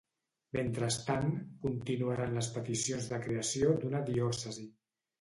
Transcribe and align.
Mentrestant, 0.57 1.29
continuaren 1.67 2.35
les 2.39 2.51
peticions 2.59 3.13
de 3.15 3.23
creació 3.29 3.79
d'una 3.85 4.07
diòcesi. 4.13 4.71